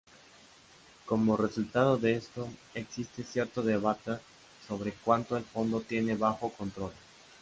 [1.05, 4.13] Como resultado de esto, existe cierto debate
[4.67, 6.91] sobre cuánto el fondo tiene bajo control.